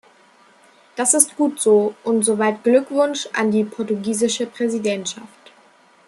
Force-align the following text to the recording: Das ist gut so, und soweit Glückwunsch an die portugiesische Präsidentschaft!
Das 0.95 1.13
ist 1.13 1.35
gut 1.37 1.59
so, 1.61 1.93
und 2.03 2.25
soweit 2.25 2.63
Glückwunsch 2.63 3.29
an 3.33 3.51
die 3.51 3.63
portugiesische 3.63 4.47
Präsidentschaft! 4.47 5.51